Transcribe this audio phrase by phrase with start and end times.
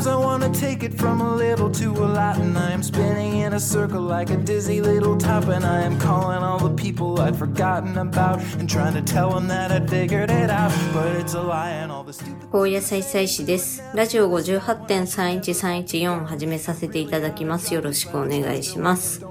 [0.00, 3.40] Sometimes I wanna take it from a little to a lot, and I am spinning
[3.40, 7.20] in a circle like a dizzy little top, and I am calling all the people
[7.20, 11.34] I'd forgotten about and trying to tell them that I figured it out, but it's
[11.34, 12.48] a lie and all the stupid.
[12.50, 13.82] 高野菜菜師です。
[13.94, 17.74] ラジオ58.31314始めさせていただきます。
[17.74, 19.26] よろしくお願いします。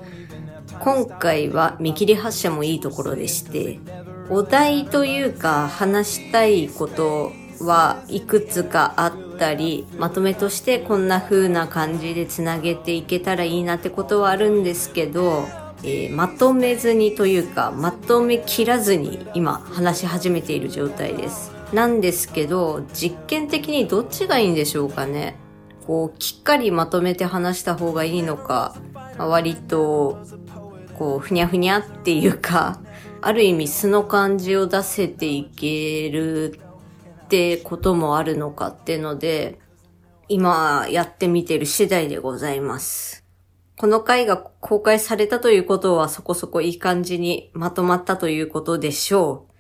[0.80, 3.80] 今回は見切り発車もいいところでして、
[4.30, 15.48] お題というか話したいことはいくつかあったり、まとめとしてこんな風な感じでつなげていけたらいいなってことはあるんですけど、
[15.82, 21.52] えーまとめずにというか、まとめきらずに今話し始めている状態です。
[21.74, 25.36] なんですけど、実験的にどっちがいいんでしょうかね。
[25.88, 30.20] こう、きっかりまとめて話した方がいいのか、まあ割と、
[30.98, 32.80] こう、ふにゃふにゃっていうか、
[33.22, 36.60] ある意味素の感じを出せていける
[37.30, 39.60] ってこともあるのかっていうので、
[40.30, 43.24] 今やってみてる次第でございます。
[43.78, 49.54] この回が公開されたということはそこそこいい感じにまとまったということでしょう。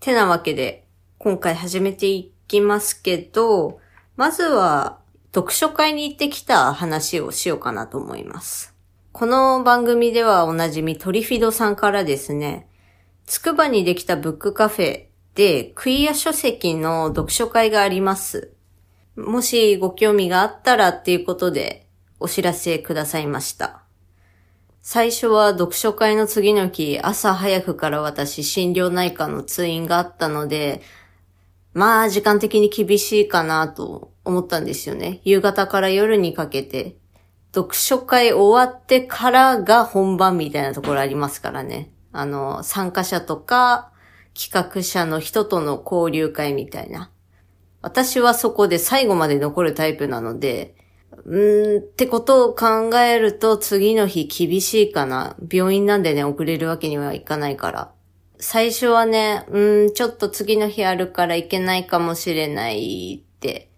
[0.00, 0.86] てなわけで、
[1.18, 3.80] 今回始めていきますけど、
[4.16, 4.98] まずは
[5.34, 8.74] 読書会に行ってきた話をしようかなと思います。
[9.12, 12.66] この番組ではおなじみトリフィドさんからですね、
[13.26, 18.52] つくばにできたブックカフェでクイア書籍の読書会があります。
[19.16, 21.86] もしご興味があったらっていうことで
[22.18, 23.82] お知らせくださいました。
[24.82, 30.80] 最初は読書会の次の日、朝早くから私心療内科の通院があったので、
[31.74, 35.20] まあ時間的に厳しいかなと思ったんですよね。
[35.24, 36.96] 夕方から夜にかけて。
[37.52, 41.92] 読書会終わってからが本番みたいなところありますからね。
[42.12, 43.89] あの、参加者とか
[44.40, 47.10] 企画者の人との交流会みたいな。
[47.82, 50.74] 私はそこで最後まで残るタイプなので、
[51.26, 55.36] うーんってことを考えると次の日厳しいかな。
[55.52, 57.92] 病院なんでね、遅れるわけにはいかないから。
[58.38, 63.70] 最初はね、うーん、ちょっと次の日あるから行けないかもしれないって、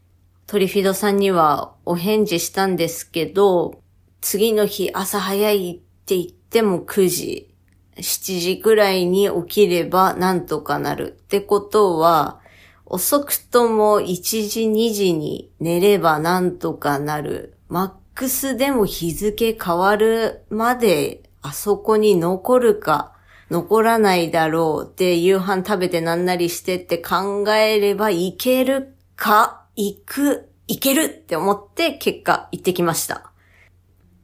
[0.46, 3.80] トリフィドさんにはお返事したんですけど、
[4.20, 7.51] 次の日朝早いって言っても9時、
[7.96, 12.40] 7時ぐらいに起きればなんとかなるってことは、
[12.86, 17.56] 遅くとも1時2時に寝ればなんとかなる。
[17.68, 23.12] マックスでも日付変わるまであそこに残るか
[23.50, 33.31] 残らないだろうって夕飯食べてなんなりしてって考えればいけるか、行く、行けるって思って結果行ってきました。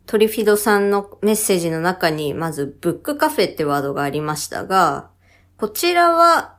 [0.08, 5.10] トリフィドさんのメッセージの中にまずブックカフェってワードがありましたが、
[5.58, 6.56] こちらは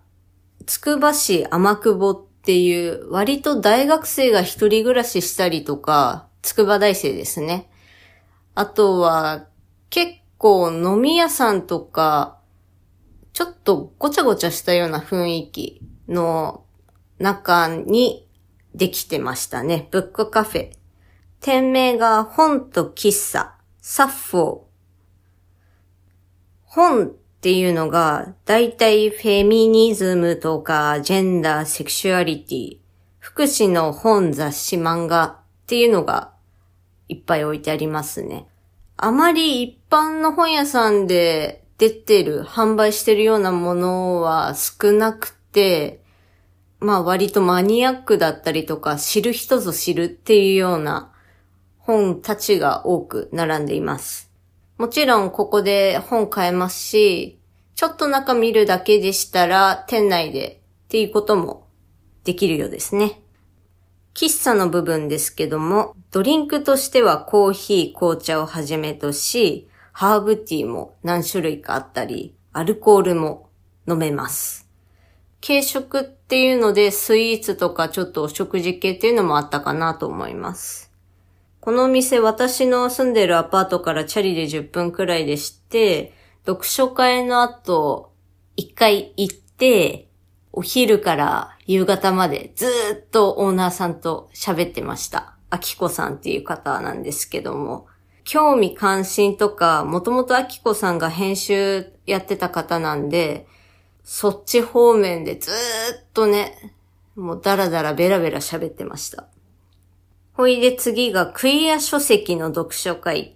[0.68, 7.72] つくば市天久保っていう割と大学生が一人暮らししたりとか、つくば大生ですね。
[8.54, 9.48] あとは
[9.90, 12.38] 結構飲み屋さんとか、
[13.34, 16.66] ちょっとごちゃごちゃしたような雰囲気の
[17.18, 18.28] 中に
[18.76, 19.88] できてましたね。
[19.90, 20.79] ブックカフェ。
[21.42, 24.60] 店名が本と喫茶、サッフォー。
[26.66, 32.78] 本っていうのが、だいたいフェミニズムとか、ジェンダー、セクシュアリティ、
[33.20, 36.34] 福祉の本、雑誌、漫画っていうのが
[37.08, 38.46] いっぱい置いてありますね。
[38.98, 46.04] あまり一般の本屋さんで出てる、販売してるようなものは少なくて、
[46.82, 51.14] まあ割とマニアックだったりとか、知る人ぞ知るっていうような
[51.80, 54.32] 本たちが多く並んでいます。
[54.78, 57.40] もちろんここで本買えますし、
[57.76, 61.68] ちょっと中見るだけでしたら店内でっていうことも
[62.24, 63.22] できるようですね。
[64.14, 73.50] 喫茶の部分ですけども、ドリンクとしてはコーヒー、紅茶をはじめとし、ハーブティーも何種類かあったり、アルコールも
[73.88, 74.68] 飲めます。
[75.46, 80.89] 軽食っていうのでスイーツとかちょっとお食事系っていうのもあったかなと思います。
[81.62, 86.14] このお店私の住んでるアパートからチャリで10分くらいでして、
[86.46, 88.14] 読書会の後、
[88.56, 90.08] 一回行って、
[90.54, 92.66] お昼から夕方までず
[93.06, 95.36] っとオーナーさんと喋ってました。
[95.50, 97.88] あきこさんっていう方なんですけども、
[98.24, 103.48] 興味関心とか、もともとあきこさんが編集やってた方なんで、
[104.04, 105.54] そっち方面でずっ
[106.14, 106.74] とね、
[107.16, 109.28] もうダラダラベラベラ喋ってました。
[110.40, 113.36] ほいで次がクイア書籍の読書会。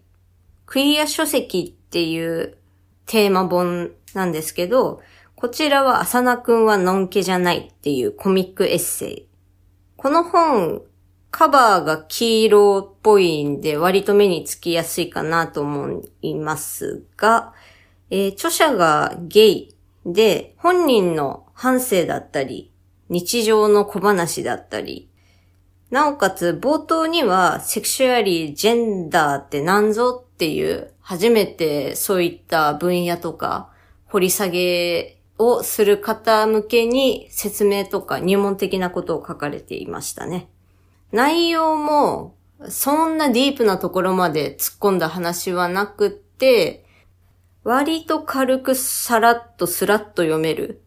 [0.65, 2.57] クイア書籍っていう
[3.05, 5.01] テーマ本なんですけど、
[5.35, 9.27] こちらは浅名くんはのんけじゃないっていうコミックエッセイ。
[9.97, 10.81] この本、
[11.29, 17.53] カバーが黄色っぽいんで割と目につきやすいかなと思いますが、
[18.11, 19.75] えー、著者がゲイ
[20.05, 22.71] で本人の反省だったり、
[23.09, 25.09] 日常の小話だったり、
[25.93, 33.69] なおかつ冒頭にはセクシュアリー、ジェンダーって何ぞっていう初めてそういった分野とか
[34.07, 40.49] 掘り下げをする方向けに説明とか入門的なことを書かれていましたね。
[41.11, 42.35] 内容も
[42.69, 46.87] そんなディープなところまで突っ込んだ話はなくって、
[47.63, 50.81] 割と軽くさらっとスラッと読める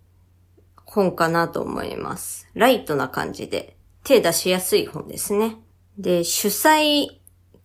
[0.84, 2.48] 本かなと思います。
[2.54, 3.75] ライトな感じで
[4.06, 5.56] 手出しやすい本ですね。
[5.98, 7.08] で、主催、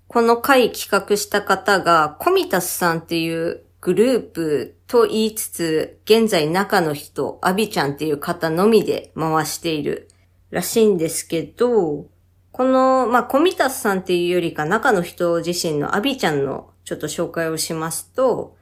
[0.07, 10.09] この回企画した方がコミタスさんっていうグループと言いつつ、現在中の人、アビちゃんっていう方のみで回している
[10.49, 12.07] らしいんですけど、
[12.51, 18.57] この、まあ、コミタスさんっていうよりか中の人自身のアビちゃんのちょっと紹介をしますと、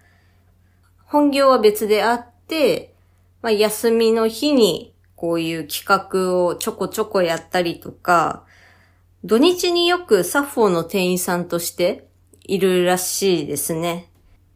[1.06, 2.94] 本業は別であって、
[3.42, 8.46] まあ、休みの日にこういう企画をちょこちょこやったりとか、
[9.26, 12.08] 土日によくサッフォーの店員さんとして
[12.46, 14.10] いるらしいですね。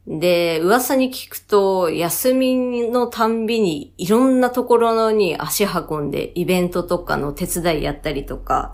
[0.07, 8.73] で、噂に聞くと、休みのたんびにいろんなところに足運んでイベントとかの手伝いやったりとか、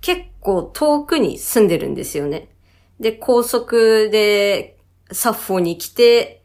[0.00, 2.48] 結構遠くに住んでるんですよね。
[2.98, 4.76] で、高速で
[5.12, 6.42] サッフォーに来て、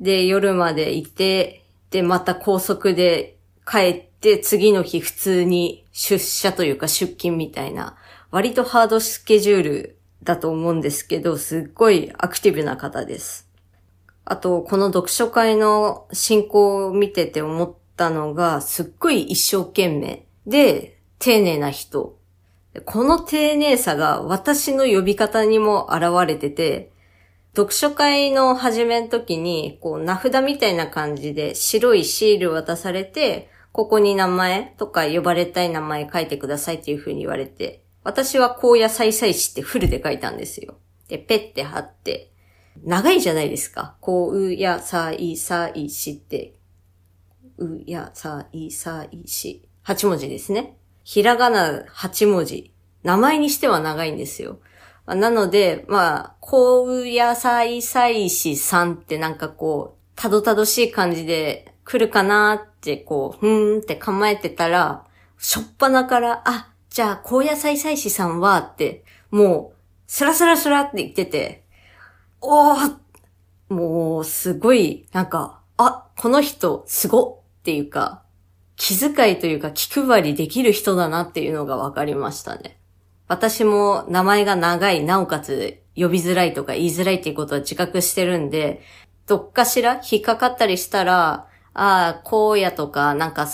[0.00, 3.36] で、夜までいて、で、また高速で
[3.72, 7.96] 帰って次の日普通に出社というか出勤みたいな、
[8.30, 13.48] 割とハードスケジュールだと思うんですけど、すっごいアクティブな方です。
[14.26, 22.18] あと、この読書会の進行を見てて思ったのが、すっごい一生懸命で丁寧な人。
[22.84, 26.92] この丁寧さが私の呼び方にも現れてて、
[27.56, 40.76] 読書会の始めの時に、こう、名札みたいな感じで白いシール渡されて、ここに名前とか呼ばれたい名前書いてくださいっていう風に言われて、私は荒野再々しってフルで書いたんですよ。
[41.08, 42.30] で、ペッて貼って、
[42.84, 43.96] 長いじゃないですか。
[44.00, 46.54] こうやさいさいしって、
[47.58, 49.68] うやさいさいし。
[49.84, 50.76] 8文字ですね。
[51.04, 52.72] ひらがな8文字。
[53.02, 54.60] 名前にしては長いんですよ。
[55.06, 65.04] なので、まあ、高野菜菜師さんってなんかこう、たどたどしい感じで来るかなってこう、ふーんって構えてたら、
[65.36, 71.66] しょっぱなから、あ、じゃあ高野菜菜師さんはって、もう、スラスラスラって言ってて、
[72.40, 72.96] おー
[73.68, 78.22] もう、すごい、なんか、あ、この人、すごっていうか、
[78.76, 82.78] 気遣いというか気配りできる人だなっていうのが分かりましたね。
[83.28, 88.80] 私も名前が長い、なおかつ呼びづらいとか言いづらいっていうことは自覚してるんで、
[89.26, 93.48] どっかしら引っかかったりしたら、ああ、荒野とか、なんか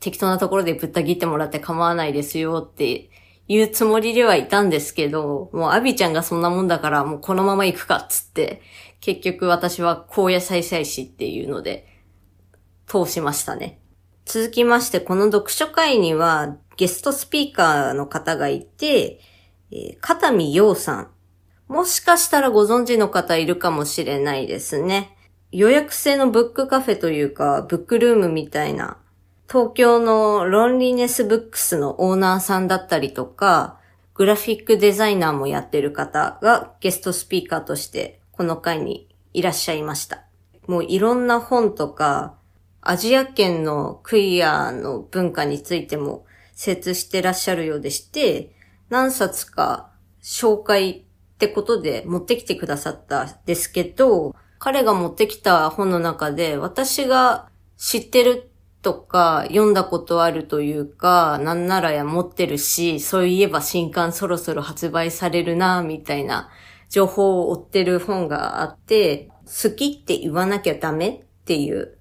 [0.00, 3.10] 適当なところでぶった切ってもらって構わないですよって
[3.48, 8.62] 言うつもりではいたんですけど、もうアビちゃんがそんなもんだからもうこのまま行くかっつって、
[9.00, 11.86] 結局私は荒野再々師っていうので
[12.86, 13.80] 通しましたね。
[14.24, 19.20] 続きまして、この読書会にはゲストスピーカーの方がいて、
[19.70, 21.10] えー、片見洋さん。
[21.68, 25.13] もしかしたらご存知の方いるかもしれないですね。
[25.56, 28.96] 予約制のブックカフェというか、ブックルームみたいな、
[29.48, 33.78] 東京のロンリネスブックスのオーナーさんだったりとか、
[34.14, 40.24] グラフィックデザイナーもやってる方がゲストスピーカーとしてこの回にいらっしゃいました。
[40.66, 42.34] もういろんな本とか、
[42.80, 48.56] アジア圏のクイアの文化についても精通してらっしゃるようでして、
[48.88, 51.02] 何冊か紹介っ
[51.38, 58.50] てことで持ってきてくださったんですけど、彼が持ってきた本の中で私が知ってる
[58.82, 66.50] とか読んだことあるというか、なんならや持ってるし、そういえば新刊そろそろ発売されるな、みたいな
[66.90, 71.98] 情報を追ってる本があって、好きって言わなきゃダメっていう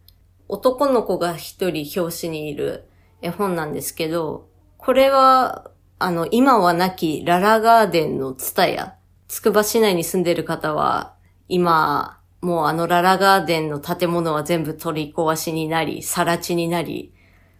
[0.48, 2.86] 男の子が一人表紙にいる
[3.22, 8.96] 絵本なんですけど、これは、あの、今はなきララガーデンのツタヤ、
[9.30, 11.16] つくば市内に住んでる方は、
[11.48, 17.14] 今、もうあのララガーデンの建物は全部取り壊しになり、更地になり、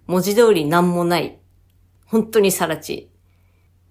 [0.08, 1.40] 文字通り何もない。
[2.06, 3.10] 本当に更地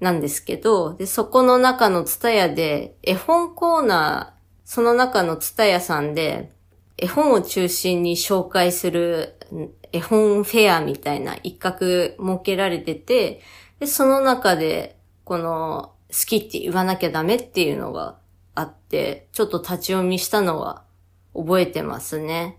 [0.01, 6.53] なんですけど、で、そこの中のツタヤで、絵本コーナー、その中のツタヤさんで、
[6.99, 9.39] 絵本を中心に紹介する
[9.93, 13.41] 絵本フェアみたいな一角設けられてて、
[13.81, 18.19] で、その中で、この好きって言わなきゃダメっていうのが
[18.55, 20.83] あって、ちょっと立ち読みしたのは
[21.35, 22.59] 覚えてますね。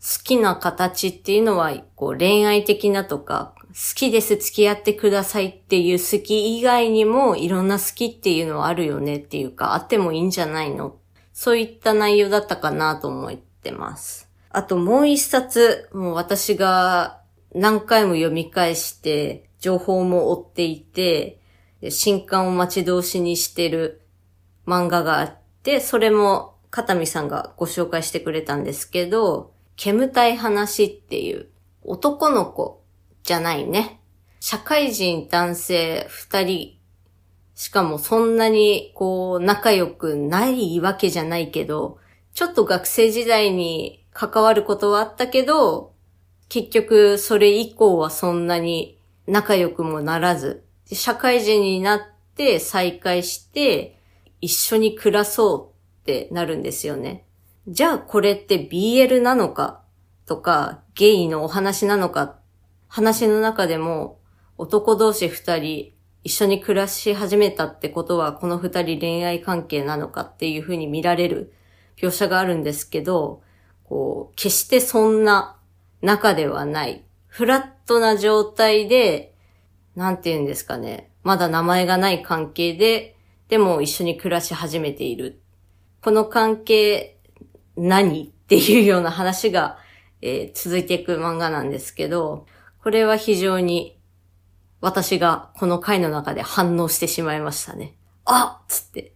[0.00, 10.96] 好きな形っていうのは、こう恋愛的なとか、好きです付き合ってくださいっていう好き以外にもいろんな好きっていうのはあるよねっていうか、あってもいいんじゃないの？
[11.32, 14.28] そういった内容だったかなと思ってます。
[14.50, 17.20] あともう一冊、もう私が
[17.54, 21.40] 何回も読み返して、情報も追っていて、
[21.90, 24.00] 新刊を待ち遠しにしてる
[24.68, 31.48] 漫画があって、それも片見さんがご紹介してくれたんですけど、煙たい話っていう
[31.82, 32.82] 男の子
[33.22, 34.00] じゃないね。
[34.40, 36.78] 社会人男性二人、
[37.54, 41.98] しかもそんなにこう仲良くないわけじゃないけど、
[42.34, 45.94] ちょっと学生時代に関わることはあったけど、
[46.48, 52.00] 結局それ以降はそんなに仲良くもならず、社会人になっ
[52.36, 53.97] て再会して
[54.40, 57.26] 一緒に暮らそうってなるんですよね。
[57.66, 59.82] じゃあこれって BL なのか
[60.26, 62.38] とかゲイのお話なのか
[62.86, 64.18] 話の中でも
[64.56, 65.92] 男同士二人
[66.24, 71.52] 一緒に暮らし始めたってことはこの二人恋愛関係なのかっていうふうに見られる
[71.96, 73.42] 描写があるんですけど、
[73.84, 75.58] こう、決してそんな
[76.00, 77.04] 仲ではない。
[77.26, 79.34] フラットな状態で、
[79.96, 81.10] なんて言うんですかね。
[81.22, 83.16] まだ名前がない関係で、
[83.48, 85.40] でも一緒に暮らし始めている。
[86.02, 87.18] この関係、
[87.76, 89.78] 何っていうような話が、
[90.20, 92.46] えー続いていく漫画なんですけど、
[92.82, 93.98] これは非常に
[94.80, 97.96] 私がこの回の中で反応してしまいましたね。
[98.24, 99.14] あっつって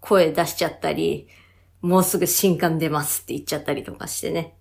[0.00, 1.28] 声出しちゃったり、
[1.80, 4.56] もうすぐ新刊出ますって言っちゃったりとかしてね。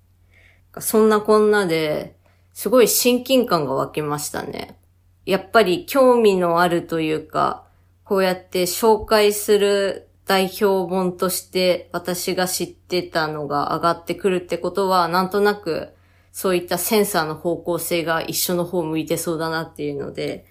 [0.79, 2.17] そんなこんなで、
[2.53, 4.77] すごい親近感が湧きましたね。
[5.25, 7.65] やっぱり興味のあるというか、
[8.09, 15.93] こうやって紹介する代表本として私が知ってたのが上がってくるってことは、なんとなく
[16.31, 20.47] そういったセンサーの方向性が一緒の方向いてそうだなっていうので、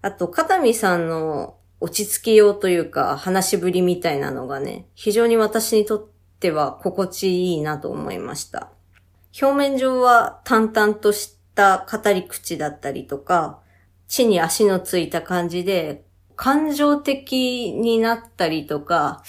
[0.00, 6.08] あと、片見さんの落ち着きようというか、話しぶりみたいなのがね、非常に私にとっ
[6.40, 8.72] ては心地いいなと思いました。
[9.40, 13.60] 表面上は淡々とした語り口だったりとか、
[14.08, 19.22] 地に足のついた感じで、感情的になったりとか、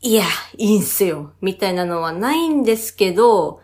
[0.00, 0.24] いや、
[0.56, 3.60] いいんすよ、みたいなのはないんですけど、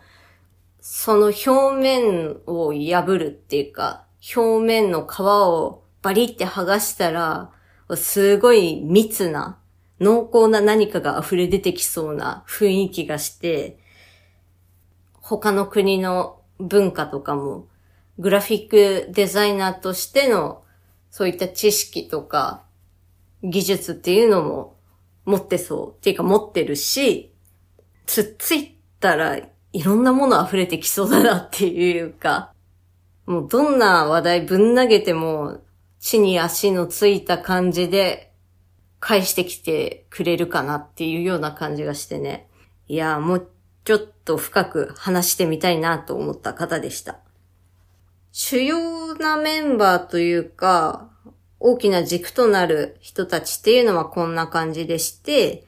[0.81, 7.51] その表面を破るっていうか、表面の皮をバリって剥がしたら、
[7.95, 9.59] すごい密な、
[9.99, 13.79] 濃厚な何かが溢れ出てきそうな雰囲気がして、
[15.13, 17.67] 他の国の文化とかも、
[18.19, 20.63] グラフィックデザイナーとしての、
[21.11, 22.64] そういった知識とか、
[23.43, 24.77] 技術っていうのも
[25.25, 25.91] 持ってそう。
[25.91, 27.33] っていうか持ってるし、
[28.05, 32.53] つっついたらいろんなもの溢れてきそうだなっていうか、
[33.25, 35.61] もうどんな話題ぶん投げても、
[35.99, 38.31] 地に足のついた感じで
[38.99, 42.47] 返してきてくれるかなっていうような感じがしてね。
[42.87, 43.49] いや、もう
[43.83, 47.19] ちょっと深く話してみたいなと思った方でした。
[48.31, 51.09] 主要なメンバーというか、
[51.59, 55.63] 大きな軸となる人たちっていうのはこんな感じでして、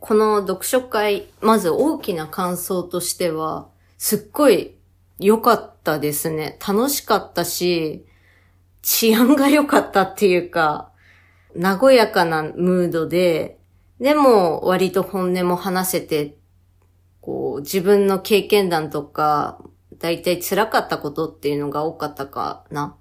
[0.00, 4.76] この読書会、まず大きな感想としては、すっごい
[5.18, 6.58] 良かったですね。
[6.66, 8.04] 楽しかったし、
[8.82, 10.92] 治安が良かったっていうか、
[11.60, 13.58] 和やかなムードで、
[14.00, 16.36] でも割と本音も話せて、
[17.20, 19.58] こう自分の経験談とか、
[19.98, 22.96] だいたい辛かったことっていうのが多かったかな。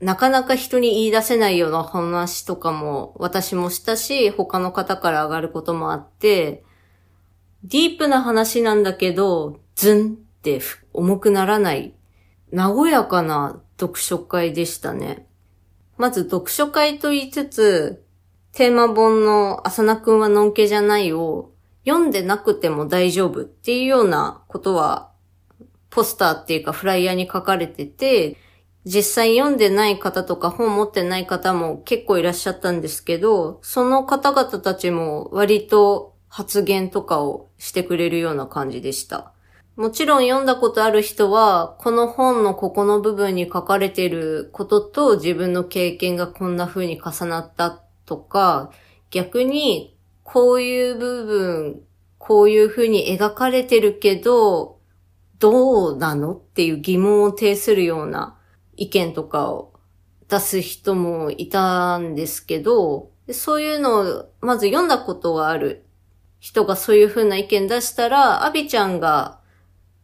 [0.00, 6.64] なかなか人に言い出せないような話とかも私もしたし、他の方から上がることもあって、
[7.62, 10.60] ディープな話なんだけど、ズンって
[10.92, 11.94] 重くならない、
[12.52, 15.26] 和やかな読書会でしたね。
[15.96, 18.04] まず読書会と言いつつ、
[18.52, 21.52] テーマ本の浅名くんはのんけじゃないを
[21.86, 25.10] 読んでなくても大丈夫っていうようなことは、
[25.90, 28.36] ポスターっていうかフライヤーに書かれてて、
[28.84, 39.32] 実際読んでない方とか本持ってない方も結構いらっしゃったんですけど、その方々たちも割と発言とかをしてくれるような感じでした。
[39.76, 48.70] もちろん読んだことある人は、この本のここの部分に書かれていることと自分の経験がこんな風に重なったとか、
[49.10, 51.80] 逆にこういう部分、
[52.18, 54.78] こういう風に描かれてるけど、
[55.38, 58.33] どうなのっていう疑問を呈するような
[58.76, 59.72] 意見とかを
[60.28, 65.84] 出す人もいたんですけど、そういうのをまず読んだことがある
[66.40, 69.38] 人がそういう風な意見出したら、アビちゃんが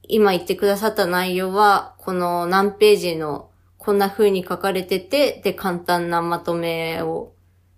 [0.03, 7.33] 今言ってくださった内容は、この何ページのこんな風に書かれてて、で、簡単なまとめを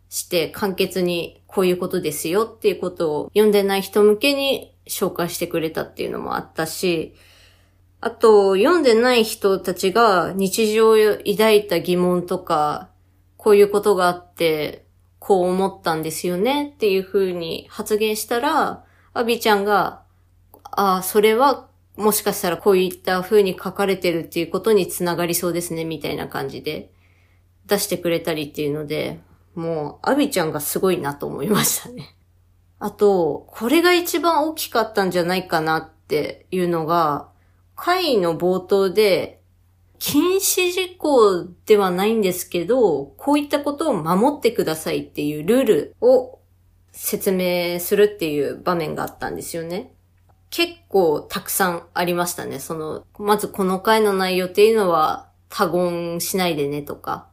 [0.09, 7.15] して、簡潔にこういうことですよっていうことを読んでない人向けに紹介してくれたっていうのもあったし、
[8.05, 12.89] あと、読んでない人たちが日常を抱いた疑問とか、
[13.37, 14.85] こういうことがあって、
[15.21, 20.03] こう思ったんですよねっていう風に発言したら、アビちゃんが、
[20.65, 26.91] ああ、それはもしかしたらこういった風に書かれてるっていうことにつながりそうですね、みたいな感じで
[27.67, 29.21] 出してくれたりっていうので、
[29.55, 32.17] もう、アビちゃんがすごいなと思いましたね。
[32.81, 37.31] あと、これが一番大きかったんじゃないかなっていうのが、
[37.85, 39.41] 会の冒頭で、
[39.99, 46.39] 禁止事項ではないんですけど、こういったことを守ってくださいっていうルールを
[46.93, 49.93] 説明するっていう場面があったんですよね。
[50.51, 52.61] 結構たくさんありましたね。
[52.61, 57.27] その、まずこの回の内容っていうのは多言しないでねとか、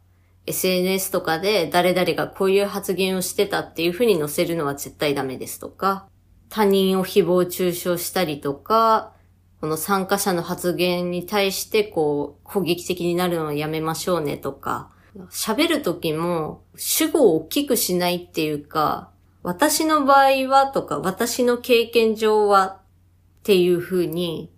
[0.47, 6.07] SNS とかで誰々がこういう発言をしてたっていうふうに載せるのは絶対ダメですとか、
[6.49, 9.13] 他人を誹謗中傷したりとか、
[9.61, 14.89] この参加者の発言に対してこう攻撃的になるのをやめましょうねとか、
[15.29, 19.09] 喋るときも主語を大きくしないっていうか、
[19.43, 22.81] 私の場合はとか、私の経験上はっ
[23.43, 24.51] ていうふうに、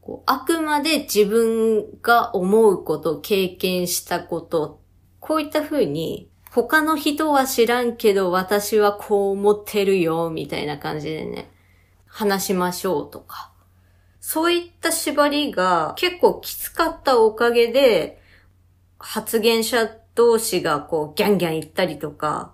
[0.00, 4.80] こうあくまで自分が思うこと、経験したこと、
[5.20, 11.50] こういったふうに、他の人は知らんけど私はこう思ってるよ、みたいな感じでね、
[12.06, 13.52] 話しましょうとか。
[14.28, 18.20] そういった縛りが結構きつかったおかげで、
[18.98, 22.52] 発言者同士がこうギャンギャン言ったりとか、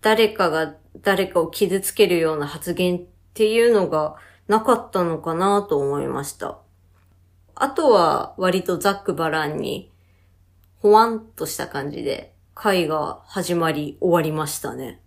[0.00, 3.02] 誰かが誰かを傷つけるような発言っ
[3.34, 4.16] ていうのが
[4.48, 6.58] なかったのかなと思いました。
[7.54, 9.92] あとは割とざっくばらんに、
[10.80, 15.00] ほわんとした感じで会が始まり終わりましたね。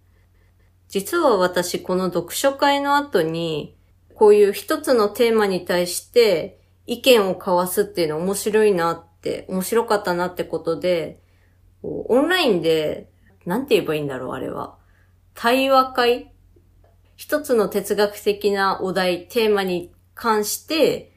[0.87, 3.75] 実は私この読書会の後に
[4.15, 11.19] こういう一つのテーマに対して意見を交わすっていうの面白いなって、面白かったなってことで、
[11.83, 13.09] オンラインで、
[13.45, 14.77] なんて言えばいいんだろう、あれは。
[15.33, 16.31] 対話会？
[17.15, 21.11] 一つの哲学的なお題、テーマに関して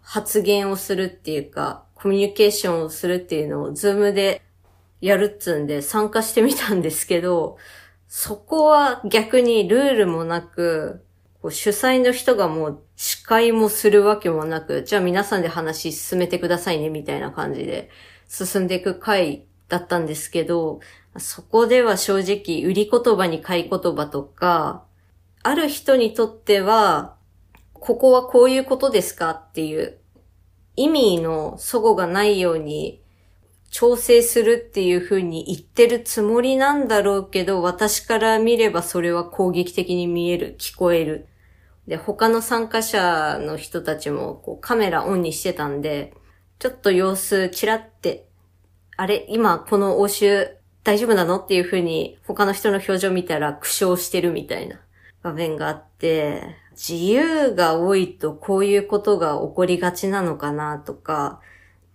[0.00, 4.42] 発言をするっていうか、コミュニケーションをするっていうのをズームで
[5.00, 7.58] やるっつんで参加してみたんですけど、
[8.08, 11.04] そこは逆にルールもなく、
[11.42, 17.90] こう主催の人がもう司会もするわけもなく、じゃあ皆さんで話進めてくださいね、みたいな感じで
[18.28, 20.80] 進んでいく回だったんですけど、
[21.18, 24.84] そこでは正直、売り言葉に買い言葉とか、
[25.42, 27.16] ある人にとっては、
[27.72, 29.98] ここはこういうことですかっていう
[30.76, 33.02] 意味の齟齬がないように
[33.70, 41.28] 調整するっていう風に言ってるつもりなんだろうけど、私から見ればそれは攻撃的に見える、聞こえる。
[41.86, 46.12] で、他の参加者の人たちもこうカメラオンにしてたんで、
[46.58, 48.26] ちょっと様子チラって、
[48.96, 50.50] あれ今この応酬
[50.82, 54.80] 大丈夫なのっていう風に他の人の表情見たら苦笑してるみたいな
[55.22, 61.40] 場面があって、自由が多いとこういうことが起こりがちなのかなとか、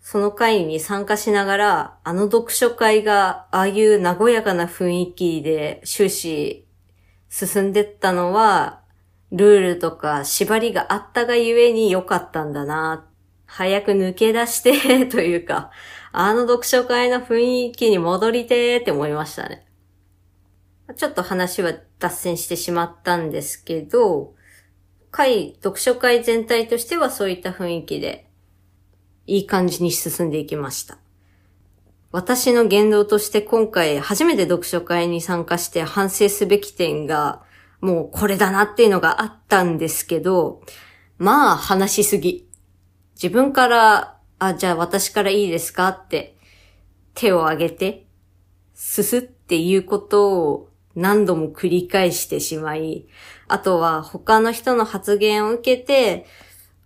[0.08, 6.68] その会に参加しながら、あの読書会がああいう和やかな雰囲気で終始
[7.28, 8.84] 進んでったのは、
[9.32, 13.10] ルールとか縛りがあったがゆえに良かったんだな。
[13.48, 15.72] 早く抜け出して というか、
[16.12, 19.65] あの読書会の雰囲気に戻りてーって思いましたね。
[20.96, 24.36] ちょっと話は脱線してしまったんですけど、
[25.10, 28.26] 会、読書会全体としてはそういった雰囲気で
[29.27, 30.97] いい感じに進んでいきました。
[32.11, 37.43] 私の言動として今回初めて読書会に参加して反省すべき点が
[37.81, 40.61] もうこれだなっていうのがあったんですけど、
[41.17, 42.47] まあ話しすぎ。
[43.15, 46.38] 自分から、あ、じゃあ私からいいですかって
[47.13, 48.05] 手を挙げて、
[48.73, 53.07] すすっていうことを何度も繰り返してしまい、
[53.47, 56.25] あとは他の人の発言を受けて、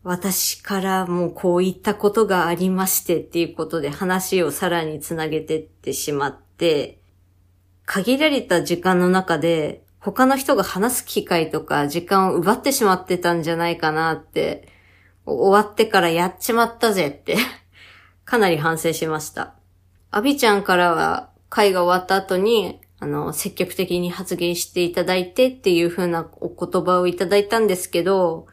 [0.03, 6.99] 私からもこういったことがありましてっていうことで話をさらにつなげてってしまって、
[7.85, 14.69] 限られた時間の中で他の人が話す機会とか時間を奪ってしまってたんじゃないかなって、
[15.25, 17.37] 終わってからやっちまったぜって
[18.25, 19.55] かなり反省しました。
[20.11, 28.47] アビちゃんからは会が終わった後に、あの、積極的に発言していただいてっていう風なお言葉をいただいたんですけど、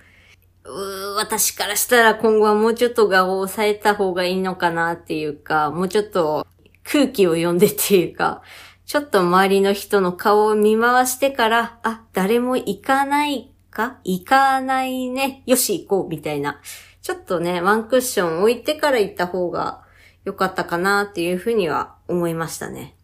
[0.68, 6.46] う私からしたら今後はもうちょっと顔を抑えた方がいいのかなっていうか、もうちょっと
[6.84, 8.42] 空気を読んでっていうか、
[8.86, 13.98] ちょっと周りの人の顔を見回してから、あ、誰も行かないか？
[14.04, 15.42] 行かないね？
[15.46, 16.60] よし行こうみたいな。
[17.02, 19.82] ちょっとね、ワンクッション置いてから行った方が
[20.24, 22.96] 良かったかなっていうふうには思いましたね。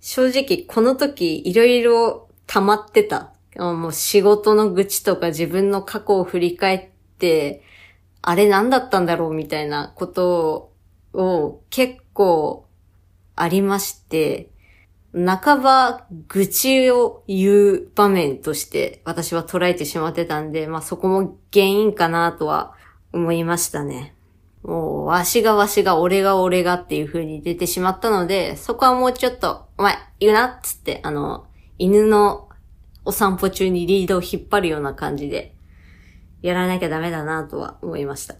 [0.00, 3.32] 正直この時いろいろ溜まってた。
[3.56, 7.62] もう仕事の愚痴とか自分の過去を振り返って、
[8.22, 10.72] あれ何だったんだろうみたいなこと
[11.12, 12.66] を結構
[13.36, 14.50] ありまして、
[15.12, 22.74] 半ば愚痴を言う場面として私は捉えてしまってたんで、まあそこも原因かなとは
[23.12, 24.14] 思いましたね。
[24.62, 31.46] もう、わしがわしが、俺が俺がっていう風に出てしまったので、そこはもうちょっと、お前、言うなっつって、あの、
[31.78, 32.49] 犬の
[33.04, 35.54] お散歩中にリードを引っ張るような感じで、
[36.42, 38.36] やらなきゃダメだなとは思いました。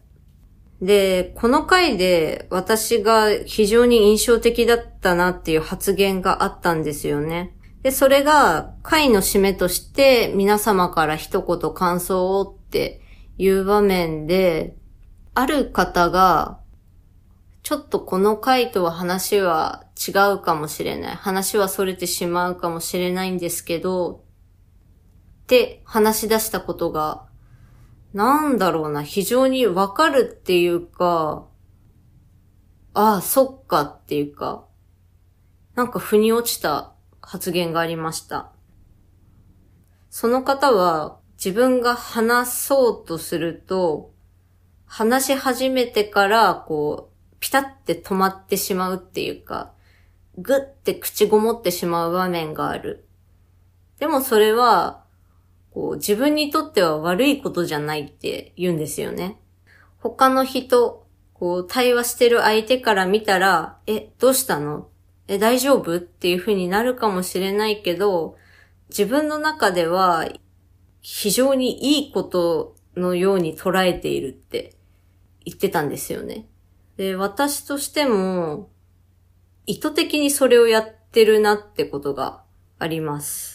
[0.80, 7.54] で、この回で私が非常に印象的だったなっていう発言があったんですよね。
[7.82, 13.00] で、それが回の締めとして皆様から一言感想をって
[13.38, 14.74] いう場面で、
[15.34, 16.58] ある方が、
[17.62, 21.14] ちょっとこの回とは話は違うかもしれない。
[21.14, 24.24] 話は逸れてしまうかもしれないんですけど、
[25.50, 27.26] て話し出したことが、
[28.14, 31.44] なんだろうな、非常にわかるっていうか、
[32.94, 34.64] ああ、そっかっていうか、
[35.74, 38.52] なんか腑に落ちた発言がありました。
[40.08, 44.12] その方は自分が話そうとすると、
[44.86, 49.72] 話し始めてから、こう、ピタって止まってしまうっていうか、
[50.38, 53.08] ぐって口ごもってしまう場面がある。
[53.98, 55.04] でもそれは、
[55.72, 59.40] こう、自分にとっては悪いことじゃないって言うんですよね。
[59.98, 64.88] 他の人、こう、対話してる相手から見たら、え、どうしたの？
[65.28, 65.96] え、大丈夫？
[65.96, 68.36] っていう風になるかもしれないけど、
[68.88, 70.28] 自分の中では、
[71.02, 74.74] 非常にいいことのように捉えているって
[75.46, 76.46] 言ってたんですよね。
[76.96, 78.68] で、私としても、
[79.64, 82.42] 意図的にそれをやってるなってことが
[82.78, 83.49] あります。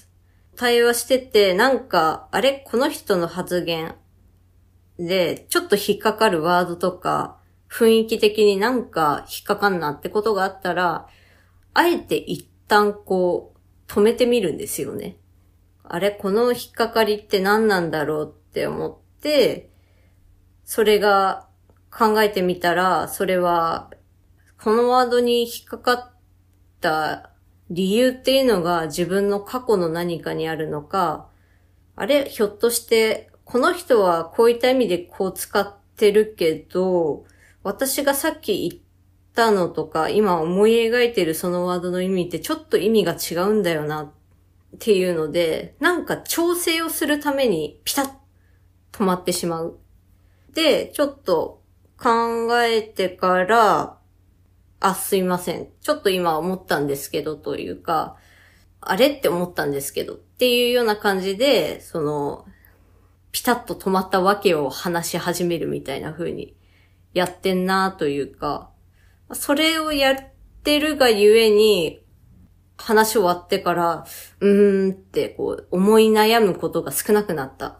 [0.55, 2.63] 対話してて、なんか、あれ？
[2.65, 3.95] この人の発言
[4.97, 7.37] で、ちょっと引っかかるワードとか、
[7.69, 11.07] 雰囲気的になんか引っかかんなってことがあったら、
[11.73, 13.53] あえて一旦こ
[13.87, 15.17] う、止めてみるんですよね。
[15.83, 16.11] あれ？
[16.11, 19.69] この引っかかりって何なんだろうって思って、
[20.63, 21.47] それが
[21.91, 23.91] 考えてみたら、それは、
[24.63, 26.13] このワードに引っかかっ
[26.81, 27.31] た
[27.69, 31.27] 理由っていうのが自分の過去の何かにあるのか、
[31.95, 37.25] あれ、ひょっとして、この人はこういった意味でこう使ってるけど、
[37.63, 38.81] 私がさっき言っ
[39.33, 44.11] たのとか、今思い描いてるそのワードの意味ってちょっと意味が違うんだよなっ
[44.79, 48.09] ていうので、なんか調整をするためにピタッ
[48.95, 49.77] 止まってしまう。
[50.53, 51.61] で、ちょっと
[51.97, 53.97] 考えてから、
[54.85, 55.67] あ、すいません。
[55.81, 58.17] ちょっと今思ったんですけど、というか、
[58.81, 62.45] あれって思ったんですけど、っていうような感じで、その、
[63.31, 66.55] ピタッと止まったわけを話し始めるみたいな風に
[67.15, 68.69] やってんなというか、
[69.33, 70.17] それをやっ
[70.63, 72.05] てるがゆえに、
[72.77, 74.05] 話終わってから、
[74.39, 77.67] うーんってこう思い悩むことが少なくなった。
[77.69, 77.77] っ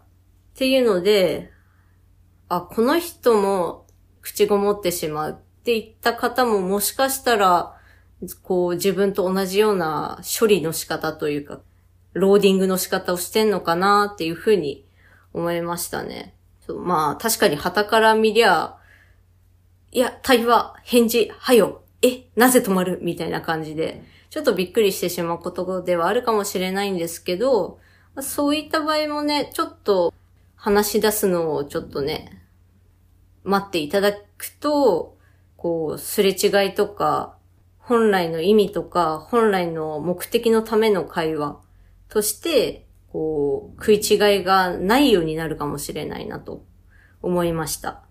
[0.56, 1.52] ていうので、
[2.48, 3.86] あ、この人も
[4.22, 7.76] 口ごもってしまうって言った方ももしかしたら、
[8.44, 11.58] こう自分と同じような処理の仕方というか、
[12.12, 14.86] ローディングの仕方をしてんのかなっていうふうに
[15.32, 16.36] 思いましたね。
[16.68, 18.76] まあ確かに旗から見りゃ、
[19.90, 27.80] いや、対話、返事、はよ、え、なぜ止まるみたいな感じで、ちょっとびっくりしてしまうことではあるかもしれないんですけど、
[28.20, 30.14] そういった場合もね、ちょっと
[30.54, 32.40] 話し出すのをちょっとね、
[33.42, 35.15] 待っていただくと、
[35.56, 37.36] こう、すれ違いとか、
[37.78, 41.60] 本来の意味とか、本来の目的のための会話
[42.08, 46.64] として、こう、食い違いがないようになるかもしれないなと
[47.22, 48.02] 思いました。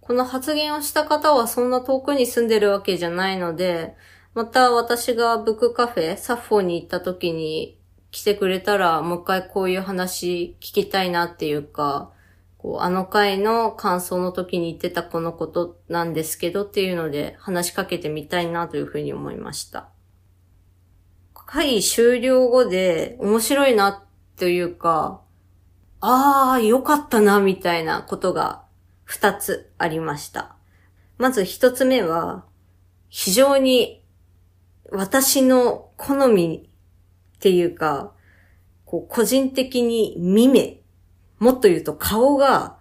[0.00, 3.94] この発言をした方はそんな遠くに住んでるわけじゃないので、
[4.34, 7.78] また私がブックカフェ、サッフォーに行った時に
[8.10, 12.12] 来てくれたら、もう一回こういう話聞きたいなっていうか、
[12.60, 19.88] こう、あの回の感想の時に言ってたこのことなんですけどっていうので話しかけてみたいなというふうに思いました。
[21.34, 24.04] 会終了後で面白いな
[24.36, 25.22] というか、
[26.00, 28.62] ああ、よかったな、みたいなことが
[29.04, 30.54] 二つありました。
[31.16, 32.44] まず一つ目は、
[33.08, 34.04] 非常に
[34.92, 36.70] 私の好み
[37.36, 38.12] っていうか、
[38.84, 40.79] こう個人的に見目、
[41.40, 42.76] もっと言うと顔が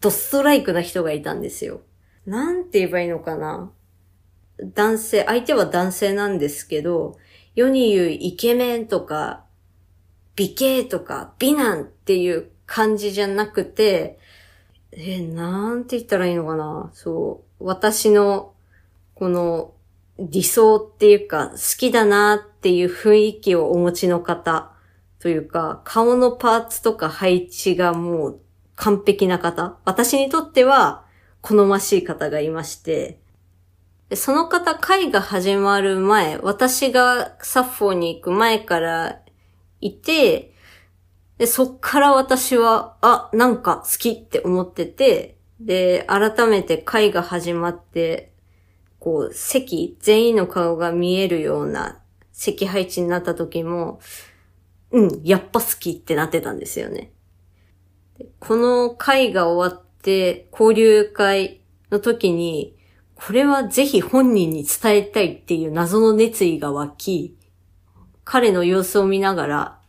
[0.00, 1.80] ドストライクな人がいたんですよ。
[2.24, 3.70] なんて言えばいいのかな
[4.60, 7.18] 男性、相手は男性なんですけど、
[7.54, 9.44] 世に言うイケメンとか、
[10.34, 14.18] 美形とか、美男っていう感じじゃなくて、
[14.92, 17.66] え、なんて言ったらいいのかなそう。
[17.66, 18.54] 私の、
[19.14, 19.72] この、
[20.18, 24.72] 理想っていうか、好きだなっていう雰囲気をお持ちの方
[25.26, 28.40] というか、顔のパーツとか配置がもう
[28.76, 29.76] 完璧な方。
[29.84, 31.04] 私にとっては
[31.40, 33.18] 好ましい方がいまして、
[34.14, 39.20] その方、会が始まる前、私がサッフォーに行く前から
[39.80, 40.54] いて、
[41.38, 48.32] で、そっから私は、あ、なんか好きって思ってて、で、改めて会が始まって、
[49.00, 51.98] こう、席、全員の顔が見えるような
[52.30, 53.98] 席配置になった時も、
[54.96, 57.12] うん、やっぱ好きってなってたんですよね。
[58.38, 62.78] この会が終わって、交流会の時に、
[63.14, 67.36] これはぜひ本人に伝えたいっていう謎の熱意が湧き、
[68.24, 69.80] 彼の様子を見ながら、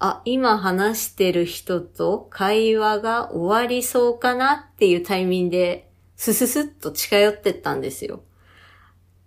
[0.00, 8.24] あ、今話してる人と会話が終わりそうかなっていうタイミングで、スススッと近寄ってったんですよ。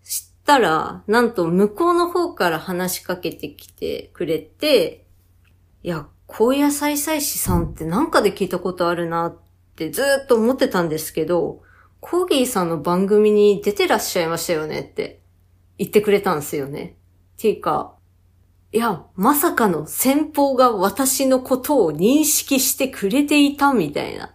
[0.04, 5.03] 知ったら、なんと向こうの方から話しかけてきてくれて、
[5.84, 9.38] いや、高野菜菜師さんってなんかで聞いたことあるなっ
[9.76, 11.62] てずっと思ってたんですけど、
[12.00, 15.22] コーギーさんの番組に出てらっしゃいましたよねって
[15.78, 16.96] 言ってくれたんですよね。
[17.38, 17.96] っていうか、
[18.72, 24.34] いや、まさかの先方が私のことを認識してくれていたみたいな。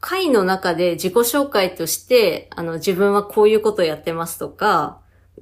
[0.00, 5.00] 会の中で自己紹介として、あの、自分はこういうことをやってますとか、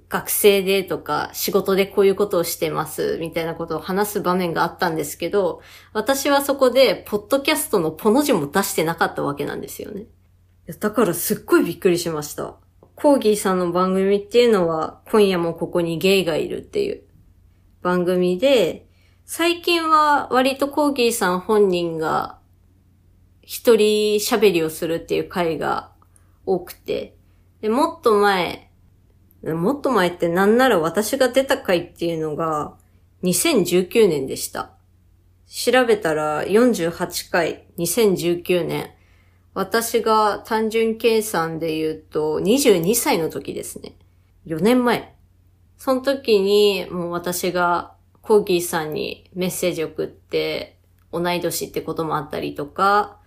[0.08, 5.60] 学生でとか、仕事でこういうことをしてます、みたいなことを話す場面があったんですけど、
[5.92, 10.06] 私はそこで、ポッドキャストのポの字も出してなかったわけなんですよね。
[10.80, 12.56] だからすっごいびっくりしました。
[12.94, 17.02] コーギーさんの番組っていうのは、今夜もここにゲイがいるっていう
[17.82, 18.86] 番組で、
[19.24, 22.38] 最近は割とコーギーさん本人が
[23.42, 25.92] 一人喋りをするっていう回が
[26.46, 27.14] 多くて、
[27.60, 28.67] で、もっと前、
[29.42, 32.76] もっと前ってなんなら私が出た回っていうのが
[33.22, 34.72] 2019年でした。
[35.46, 38.90] 調べたら48回2019年。
[39.54, 43.94] 私が単純計算で言うと22歳の時ですね。
[44.46, 45.14] 4年前。
[45.78, 50.76] その時にもう私がコーギーさんにメッセージ送って
[51.12, 53.18] 同い年ってこともあったりとか、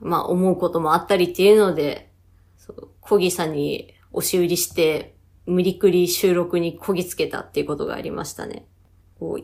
[0.00, 2.10] まあ思うこともあったりっていうので、
[3.00, 5.14] コーギーさんに押し売りして、
[5.46, 8.66] 無理くり収録にこぎつけたっていうことがありましたね。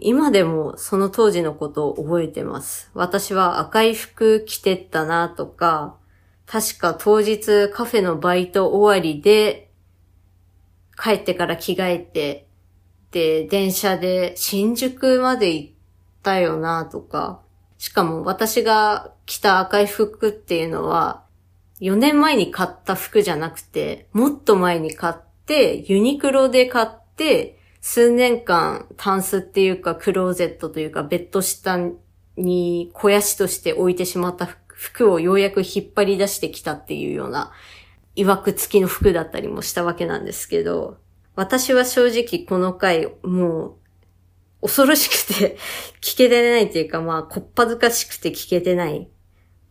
[0.01, 2.91] 今でもその当時のことを覚えてます。
[2.95, 5.97] 私は赤い服着てったなとか、
[6.47, 9.71] 確か当日カフェのバイト終わりで
[11.03, 12.47] 帰ってから着替えて、
[13.11, 15.73] で、電車で新宿まで行っ
[16.23, 17.41] たよなとか、
[17.79, 21.24] しかも私が着た赤い服っていうのは、
[21.81, 25.15] 4年前に買った服じゃなくて、もっと前に買っ
[25.47, 31.79] て、ユニクロで買って、数年間、タンスっていうか、クローゼットというか、ベッド下
[32.37, 37.53] に肥やしとして置いてしまった服をようやく引っ張り出してきたっていうような、
[38.17, 40.99] 曰く付きの服だったりもしたわけなんですけど、
[41.35, 43.75] 私は正直この回、もう、
[44.63, 45.59] 恐ろしくて
[46.01, 49.11] 聞けてないというか、まあ、こっぱずかしくて聞けてない。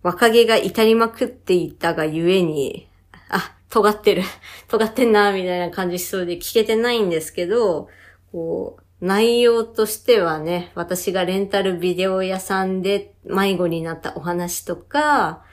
[0.04, 2.90] 若気が至りまくっていたがゆえに、
[3.30, 4.24] あ、尖ってる、
[4.68, 7.88] 尖ってんな、みたいな感じしそうで聞けてないんですけど、
[8.32, 15.44] こう、内容としてはね、私がレンタルビデオ屋さんで迷子になったお話とか、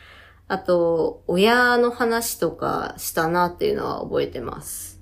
[0.48, 5.00] あと、親の話とかしたなっていうのは覚えてます。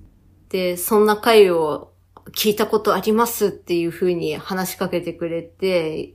[0.50, 1.92] で、そんな回を
[2.32, 6.14] 聞いたことありますっていう風に話しかけてくれて、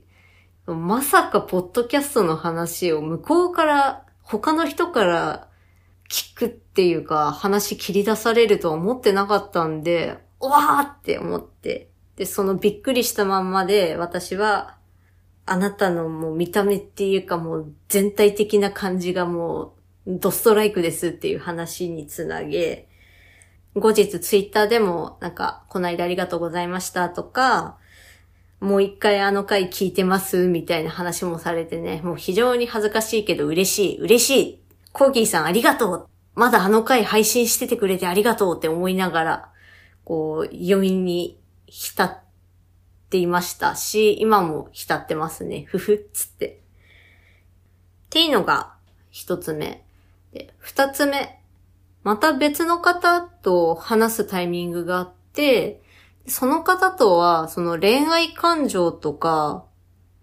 [0.66, 5.48] まさかポッドキャストの話を向こうから他の人から
[6.08, 11.90] 聞くっていうか話切り出されるとは思ってなかったんで、わーって思って。
[12.16, 14.76] で、そのびっくりしたまんまで私は
[15.46, 19.74] あなたのもう見た目っていうかもう全体的な感じがも
[20.06, 22.88] うドストライクですっていう話につなげ、
[23.74, 27.76] 後日ツイッターでもなんか、この間ありがとうございましたとか、
[28.60, 34.60] もう一回あの回聞いてますみたいな話もされてね、もう非常に恥ずかしいけど嬉しい、嬉しい。
[34.92, 36.08] コーギーさんありがとう。
[36.34, 39.48] まだあの回配信しててくれてありがとうって思いながら、
[40.04, 42.20] こう、余韻に浸っ
[43.10, 45.64] ていましたし、今も浸ってますね。
[45.66, 46.60] ふふっつって。
[48.06, 48.74] っていうのが
[49.10, 49.84] 一つ目。
[50.32, 51.40] で、二つ目。
[52.02, 55.80] また別の方と話すタイミングがあって、
[56.26, 59.66] その方とは、その恋愛感情とか、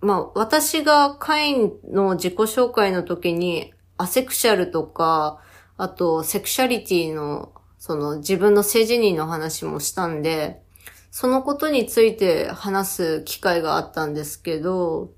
[0.01, 5.39] まあ、私が会員の自己紹介の時に、アセクシャルとか、
[5.77, 10.63] あと、セクシャリティの、その自分の性自認の話もしたんで、
[11.11, 15.11] そのことについて話す機会があったんですけど、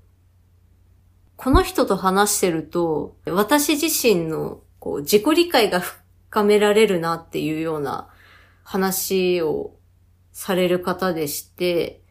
[1.36, 8.08] この人と話してると、私自身のこう自己理解が深められるなっていうような
[8.64, 9.76] 話を
[10.34, 12.02] される方でして、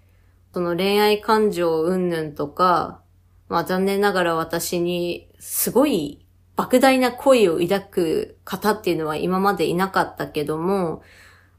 [0.53, 3.01] その恋愛感情云々とか、
[3.49, 11.03] まあ残念ながら私にすごい莫大な恋を抱く方っていうのは今までいなかったけども、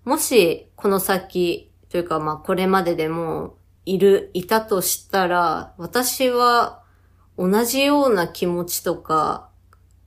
[0.04, 6.82] もしこの先というかまあこれまででもいる、いたとしたら、私は
[7.36, 9.50] 同じような気持ちとか、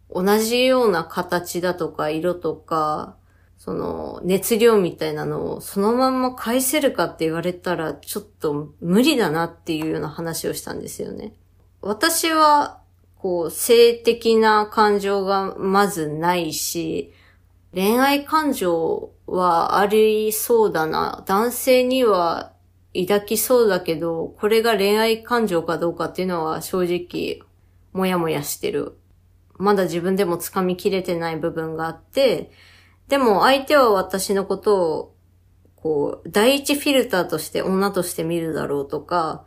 [0.10, 3.16] 同じような形だとか色とか、
[3.68, 11.34] その熱量みたいなのをそのまんま返せるかって言われたらちょっと無理だなっていうような話をしたんですよね。
[11.82, 12.80] 私は、
[13.18, 17.12] こう、性的な感情がまずないし、
[17.74, 21.26] 恋愛感情はありそうだな。
[21.26, 22.54] 男性には
[22.94, 27.42] 抱きそうだけど、これが恋愛感情かどうかっていうのは正直、
[27.92, 28.98] もやもやしてる。
[29.58, 32.50] まだ自分でも掴みきれてない部分があって、
[33.08, 35.16] でも相手は私のことを、
[35.76, 39.46] こう、第一フィルターとして女として見るだろうとか、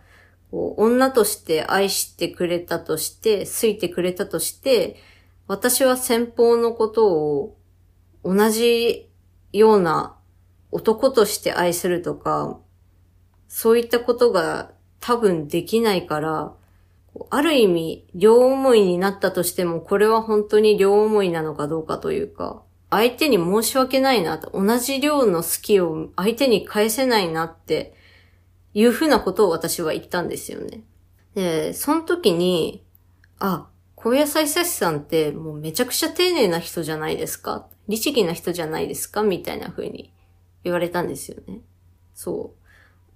[0.51, 4.97] こう女として愛してくれたとして、好いてくれたとして、
[5.47, 7.59] 私は先方のことを
[8.25, 9.11] 同じ
[9.53, 10.17] ような
[10.73, 12.59] 男として愛するとか、
[13.49, 16.55] そういったことが多分できないから、
[17.29, 27.95] ある意味、両思いになったとしても、これは本当に両思いなのかどうかというか、相手に申し訳ないな、同じ量の好きを相手に返せないなって
[28.75, 30.83] いうふうなことを私は言ったんですよね。
[31.35, 32.85] で、その時に、
[33.39, 39.23] あ、小野菜さしさんってもうめちゃくちゃ丁寧な人じゃないですか律儀な人じゃないですか？
[39.23, 40.13] みたいな風に
[40.65, 41.61] 言われたんですよね。
[42.15, 42.61] そう。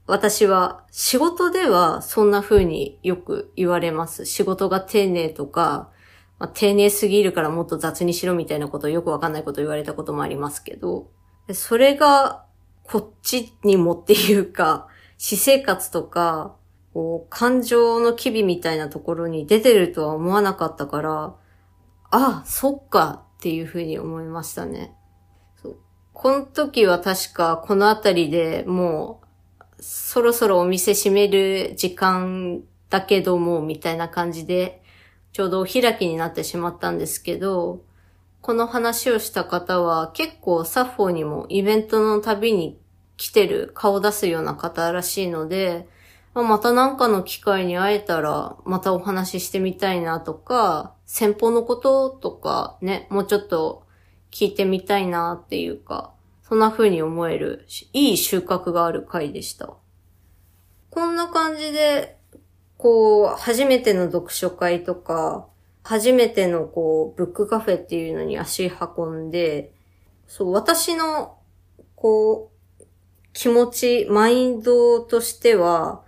[0.07, 4.27] 私は仕事ではそんな風によく言われます。
[4.27, 5.91] 仕事が丁寧とか、
[6.39, 11.11] まあ、丁寧すぎるからもっと雑にしろみたいなことをよくわかんないこと言われたこともありますけど、
[11.53, 12.45] それが
[12.85, 16.57] こっちにもっていうか、 私生活とか、
[16.93, 21.35] こう、感情の機微みたいなところに出てるとは思わなかったから、
[22.11, 24.95] あ、そっかっていうふうに思いましたね。
[25.61, 25.77] そう。
[26.13, 29.21] この時は確かこのあたりでも
[29.79, 34.84] う、そろそろお店閉める時間だけども、みたいな感じで、
[35.35, 37.83] ちょうどお開きになってしまったんですけど、
[38.41, 42.79] この話をした方は結構サッフォーにもイベントのたびに
[43.17, 45.89] 来てる、顔を出すような方らしいので、
[46.35, 53.89] またなんかの機会に会えたら、またお話ししてみたいなとか、先方のこととかね、もうちょっと
[54.31, 59.75] 聞いてみたいなっていうか、そんな風に思える、いい収穫がある回でした。
[60.91, 62.19] こんな感じで、
[62.85, 65.47] こう、初めての読書会とか、
[65.85, 69.73] 初めてのこう、ブックカフェっていうのに足運んで、
[70.27, 71.39] そう、私の、
[71.97, 72.85] こう、
[73.33, 76.03] 気持ち、マインドとしては、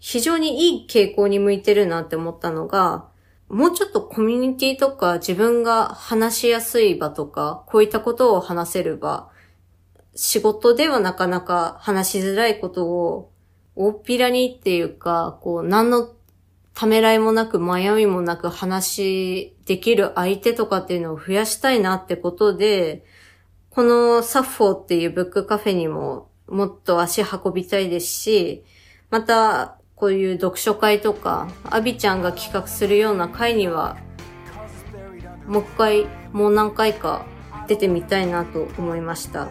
[0.00, 3.06] 非常にいい傾向に向いてるなって思ったのが、
[3.48, 9.30] もうちょっとコミュニティとか自分が話しやすい場とか、こういったことを話せる場、
[10.16, 13.29] 仕事ではなかなか話しづらいことを
[13.82, 16.06] 大っぴらにっていうか、こう、何の
[16.74, 23.06] ためらいもなく迷いもなく話できる相手とかっていうのを増やしたいなってことで、
[23.70, 28.64] このサッフォーっていうブックカフェにももっと足運びたいですし、
[29.08, 33.96] また、こういう読書会とか、アビちゃんが企画するような会には、
[35.46, 37.24] もう一回、もう何回か
[37.66, 39.48] 出てみたいなと思いました。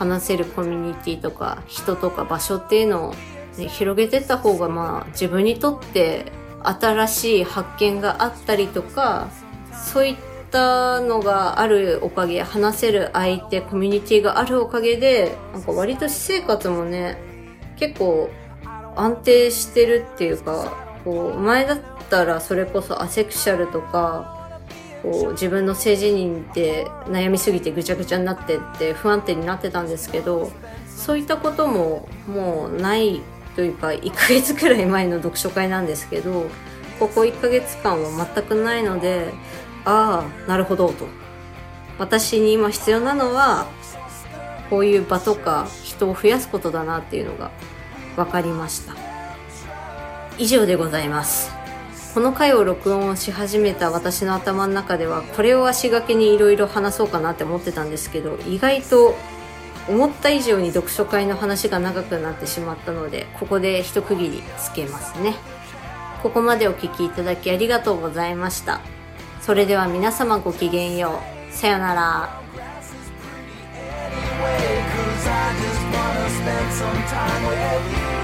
[0.00, 3.14] 話せるコミュニティとか人とか場所っていうのを、
[3.58, 6.32] ね、広げてった方がまあ自分にとって
[6.62, 9.28] 新しい発見があったりとか
[9.72, 10.16] そういっ
[10.50, 17.18] たのがあるおかげ、話せる相手、コミュニティがあるおかげで、なんか割と私生活もね、
[17.76, 18.30] 結構
[18.96, 21.80] 安定してるっていうか、こう、前だっ
[22.10, 24.39] たらそれこそアセクシャルとか、
[25.02, 30.50] こう自分の性自認で悩みすぎてぐちゃぐちゃになってって不安定になってたんですけど
[30.86, 33.20] そういったことももうない
[33.56, 36.46] というか1ヶ月くらい前の読書会なんですけど
[36.98, 39.32] ここ1ヶ月間は全くないので
[39.84, 41.06] ああなるほどと。
[41.98, 43.66] 私に今必要なのは
[44.70, 47.50] こういう場とか人を増やすことだなっていうのが
[48.16, 48.94] 分かりました。
[50.38, 51.59] 以上でございます。
[52.12, 59.14] この回を録音し始めた私の頭の中ではこれを足掛けにいろいろ話そうかなって思ってたんですけど意外と
[59.88, 65.36] 思った以上に読書会の話が長くなってしまったのでここで一区切りつけますね。
[66.22, 68.80] ここまでお聴きいただきありがとうございました。
[69.40, 71.52] それでは皆様ごきげんよう。
[71.52, 72.40] さよなら。
[76.40, 78.19] Spend some time with you.